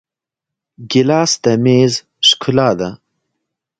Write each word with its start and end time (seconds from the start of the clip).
ګیلاس 0.91 1.31
د 1.43 1.45
میز 1.63 1.93
ښکلا 2.27 2.69
ده. 2.79 2.89